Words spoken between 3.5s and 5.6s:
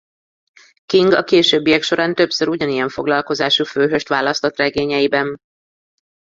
főhőst választott regényeiben.